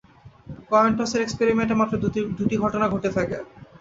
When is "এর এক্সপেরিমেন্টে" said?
1.15-1.75